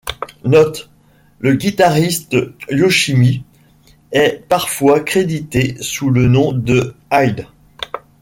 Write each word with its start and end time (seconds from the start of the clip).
Note: 0.45 0.89
Le 1.37 1.53
guitariste 1.53 2.35
Yoshimi 2.71 3.43
est 4.11 4.43
parfois 4.49 5.01
crédité 5.01 5.79
sous 5.79 6.09
le 6.09 6.27
nom 6.27 6.53
de 6.53 6.95
Hide. 7.11 7.45